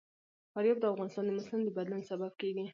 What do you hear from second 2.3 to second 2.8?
کېږي.